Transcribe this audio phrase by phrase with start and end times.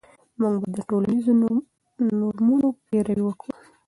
[0.39, 1.31] موږ باید د ټولنیزو
[2.19, 3.51] نورمونو پیروي وکړو.